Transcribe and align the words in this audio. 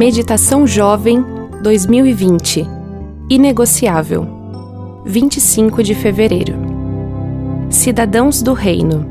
Meditação 0.00 0.66
Jovem 0.66 1.22
2020 1.62 2.66
Inegociável. 3.28 4.26
25 5.04 5.82
de 5.82 5.94
fevereiro. 5.94 6.54
Cidadãos 7.68 8.40
do 8.40 8.54
Reino. 8.54 9.06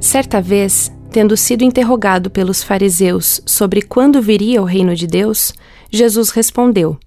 Certa 0.00 0.42
vez, 0.42 0.92
tendo 1.12 1.36
sido 1.36 1.62
interrogado 1.62 2.30
pelos 2.30 2.64
fariseus 2.64 3.40
sobre 3.46 3.80
quando 3.80 4.20
viria 4.20 4.60
o 4.60 4.64
reino 4.64 4.96
de 4.96 5.06
Deus, 5.06 5.52
Jesus 5.88 6.30
respondeu: 6.30 6.98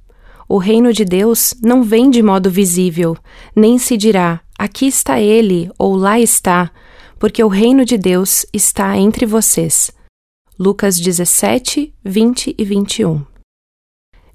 O 0.48 0.58
reino 0.58 0.94
de 0.94 1.04
Deus 1.04 1.54
não 1.62 1.84
vem 1.84 2.10
de 2.10 2.24
modo 2.24 2.50
visível, 2.50 3.18
nem 3.54 3.78
se 3.78 3.98
dirá: 3.98 4.40
aqui 4.58 4.88
está 4.88 5.20
ele 5.20 5.70
ou 5.78 5.98
lá 5.98 6.18
está, 6.18 6.72
porque 7.20 7.44
o 7.44 7.50
reino 7.50 7.84
de 7.84 7.98
Deus 7.98 8.46
está 8.54 8.98
entre 8.98 9.26
vocês. 9.26 9.92
Lucas 10.60 11.00
17, 11.00 11.92
20 12.06 12.56
e 12.56 12.64
21. 12.64 13.26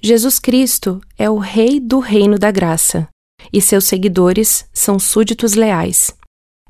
Jesus 0.02 0.40
Cristo 0.40 1.00
é 1.16 1.30
o 1.30 1.38
Rei 1.38 1.78
do 1.78 2.00
Reino 2.00 2.36
da 2.36 2.50
Graça 2.50 3.08
e 3.52 3.60
seus 3.60 3.84
seguidores 3.84 4.68
são 4.72 4.98
súditos 4.98 5.54
leais. 5.54 6.12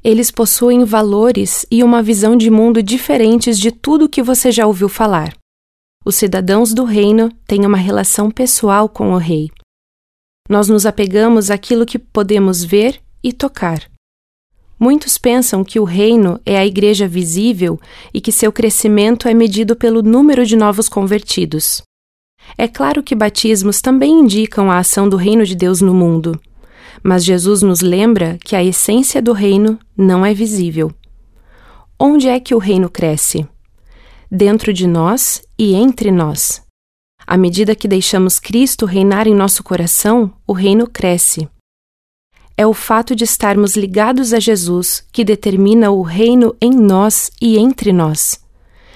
Eles 0.04 0.30
possuem 0.30 0.84
valores 0.84 1.64
e 1.70 1.82
uma 1.82 2.02
visão 2.02 2.36
de 2.36 2.50
mundo 2.50 2.82
diferentes 2.82 3.58
de 3.58 3.72
tudo 3.72 4.08
que 4.08 4.22
você 4.22 4.52
já 4.52 4.66
ouviu 4.66 4.88
falar. 4.88 5.34
Os 6.04 6.16
cidadãos 6.16 6.74
do 6.74 6.84
reino 6.84 7.30
têm 7.46 7.64
uma 7.64 7.78
relação 7.78 8.30
pessoal 8.30 8.86
com 8.86 9.12
o 9.12 9.16
Rei. 9.16 9.50
Nós 10.48 10.68
nos 10.68 10.84
apegamos 10.84 11.50
àquilo 11.50 11.86
que 11.86 11.98
podemos 11.98 12.62
ver 12.62 13.00
e 13.24 13.32
tocar. 13.32 13.90
Muitos 14.78 15.18
pensam 15.18 15.64
que 15.64 15.80
o 15.80 15.84
reino 15.84 16.40
é 16.46 16.56
a 16.56 16.64
igreja 16.64 17.08
visível 17.08 17.80
e 18.14 18.20
que 18.20 18.30
seu 18.30 18.52
crescimento 18.52 19.26
é 19.26 19.34
medido 19.34 19.74
pelo 19.74 20.02
número 20.02 20.46
de 20.46 20.56
novos 20.56 20.88
convertidos. 20.88 21.82
É 22.56 22.68
claro 22.68 23.02
que 23.02 23.14
batismos 23.14 23.80
também 23.80 24.20
indicam 24.20 24.70
a 24.70 24.78
ação 24.78 25.08
do 25.08 25.16
reino 25.16 25.44
de 25.44 25.56
Deus 25.56 25.80
no 25.80 25.92
mundo, 25.92 26.40
mas 27.02 27.24
Jesus 27.24 27.60
nos 27.60 27.80
lembra 27.80 28.38
que 28.44 28.54
a 28.54 28.62
essência 28.62 29.20
do 29.20 29.32
reino 29.32 29.78
não 29.96 30.24
é 30.24 30.32
visível. 30.32 30.92
Onde 31.98 32.28
é 32.28 32.38
que 32.38 32.54
o 32.54 32.58
reino 32.58 32.88
cresce? 32.88 33.46
Dentro 34.30 34.72
de 34.72 34.86
nós 34.86 35.42
e 35.58 35.74
entre 35.74 36.12
nós. 36.12 36.62
À 37.26 37.36
medida 37.36 37.74
que 37.74 37.88
deixamos 37.88 38.38
Cristo 38.38 38.86
reinar 38.86 39.26
em 39.26 39.34
nosso 39.34 39.64
coração, 39.64 40.32
o 40.46 40.52
reino 40.52 40.86
cresce 40.86 41.48
é 42.58 42.66
o 42.66 42.74
fato 42.74 43.14
de 43.14 43.22
estarmos 43.22 43.76
ligados 43.76 44.34
a 44.34 44.40
Jesus 44.40 45.06
que 45.12 45.24
determina 45.24 45.92
o 45.92 46.02
reino 46.02 46.56
em 46.60 46.72
nós 46.72 47.30
e 47.40 47.56
entre 47.56 47.92
nós. 47.92 48.40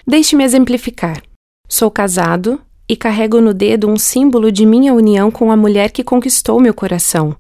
Deixe-me 0.05 0.42
exemplificar. 0.42 1.22
Sou 1.68 1.88
casado 1.88 2.60
e 2.88 2.96
carrego 2.96 3.40
no 3.40 3.55
dedo 3.55 3.88
um 3.88 3.96
símbolo 3.96 4.50
de 4.50 4.66
minha 4.66 4.92
união 4.92 5.30
com 5.30 5.52
a 5.52 5.56
mulher 5.56 5.92
que 5.92 6.02
conquistou 6.02 6.58
meu 6.58 6.74
coração. 6.74 7.36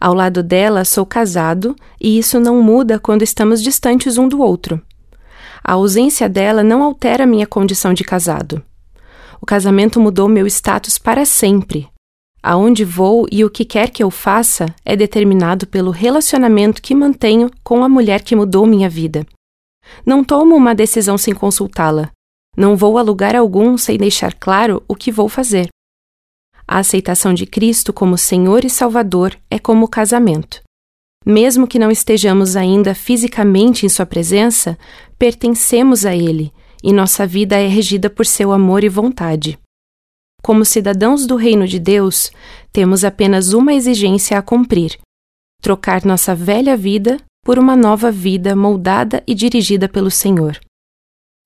Ao 0.00 0.14
lado 0.14 0.42
dela, 0.42 0.82
sou 0.82 1.04
casado 1.04 1.76
e 2.00 2.18
isso 2.18 2.40
não 2.40 2.62
muda 2.62 2.98
quando 2.98 3.20
estamos 3.20 3.62
distantes 3.62 4.16
um 4.16 4.26
do 4.26 4.40
outro. 4.40 4.80
A 5.62 5.74
ausência 5.74 6.26
dela 6.26 6.64
não 6.64 6.82
altera 6.82 7.26
minha 7.26 7.46
condição 7.46 7.92
de 7.92 8.02
casado. 8.02 8.62
O 9.42 9.44
casamento 9.44 10.00
mudou 10.00 10.26
meu 10.26 10.46
status 10.46 10.96
para 10.96 11.26
sempre, 11.26 11.86
Aonde 12.42 12.84
vou 12.84 13.26
e 13.30 13.44
o 13.44 13.50
que 13.50 13.64
quer 13.64 13.90
que 13.90 14.02
eu 14.02 14.10
faça 14.10 14.66
é 14.84 14.96
determinado 14.96 15.66
pelo 15.66 15.90
relacionamento 15.90 16.80
que 16.80 16.94
mantenho 16.94 17.50
com 17.62 17.84
a 17.84 17.88
mulher 17.88 18.22
que 18.22 18.34
mudou 18.34 18.66
minha 18.66 18.88
vida. 18.88 19.26
Não 20.06 20.24
tomo 20.24 20.54
uma 20.54 20.74
decisão 20.74 21.18
sem 21.18 21.34
consultá-la. 21.34 22.10
Não 22.56 22.76
vou 22.76 22.96
a 22.96 23.02
lugar 23.02 23.36
algum 23.36 23.76
sem 23.76 23.98
deixar 23.98 24.34
claro 24.34 24.82
o 24.88 24.94
que 24.94 25.12
vou 25.12 25.28
fazer. 25.28 25.68
A 26.66 26.78
aceitação 26.78 27.34
de 27.34 27.46
Cristo 27.46 27.92
como 27.92 28.16
Senhor 28.16 28.64
e 28.64 28.70
Salvador 28.70 29.36
é 29.50 29.58
como 29.58 29.84
o 29.84 29.88
casamento. 29.88 30.62
Mesmo 31.26 31.66
que 31.66 31.78
não 31.78 31.90
estejamos 31.90 32.56
ainda 32.56 32.94
fisicamente 32.94 33.84
em 33.84 33.88
Sua 33.88 34.06
presença, 34.06 34.78
pertencemos 35.18 36.06
a 36.06 36.16
Ele 36.16 36.52
e 36.82 36.92
nossa 36.92 37.26
vida 37.26 37.56
é 37.56 37.66
regida 37.66 38.08
por 38.08 38.24
seu 38.24 38.52
amor 38.52 38.82
e 38.82 38.88
vontade. 38.88 39.58
Como 40.42 40.64
cidadãos 40.64 41.26
do 41.26 41.36
reino 41.36 41.66
de 41.66 41.78
Deus, 41.78 42.30
temos 42.72 43.04
apenas 43.04 43.52
uma 43.52 43.74
exigência 43.74 44.38
a 44.38 44.42
cumprir: 44.42 44.98
trocar 45.62 46.04
nossa 46.04 46.34
velha 46.34 46.76
vida 46.76 47.18
por 47.44 47.58
uma 47.58 47.76
nova 47.76 48.10
vida 48.10 48.54
moldada 48.54 49.22
e 49.26 49.34
dirigida 49.34 49.88
pelo 49.88 50.10
Senhor. 50.10 50.58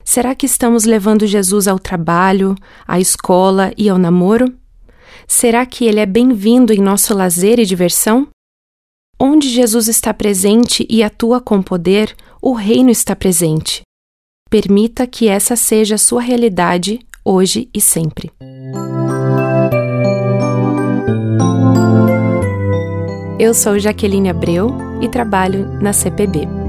Será 0.04 0.34
que 0.34 0.46
estamos 0.46 0.84
levando 0.84 1.26
Jesus 1.26 1.66
ao 1.66 1.78
trabalho, 1.78 2.54
à 2.86 3.00
escola 3.00 3.72
e 3.76 3.88
ao 3.88 3.96
namoro? 3.96 4.52
Será 5.26 5.64
que 5.64 5.86
ele 5.86 5.98
é 5.98 6.06
bem-vindo 6.06 6.72
em 6.72 6.78
nosso 6.78 7.14
lazer 7.14 7.58
e 7.58 7.64
diversão? 7.64 8.28
Onde 9.18 9.48
Jesus 9.48 9.88
está 9.88 10.12
presente 10.12 10.86
e 10.90 11.02
atua 11.02 11.40
com 11.40 11.62
poder, 11.62 12.14
o 12.42 12.52
reino 12.52 12.90
está 12.90 13.16
presente. 13.16 13.82
Permita 14.50 15.06
que 15.06 15.28
essa 15.28 15.56
seja 15.56 15.94
a 15.94 15.98
sua 15.98 16.20
realidade 16.20 17.00
hoje 17.24 17.68
e 17.72 17.80
sempre. 17.80 18.30
Eu 23.44 23.52
sou 23.52 23.78
Jaqueline 23.78 24.30
Abreu 24.30 24.70
e 25.02 25.06
trabalho 25.06 25.68
na 25.78 25.92
CPB. 25.92 26.63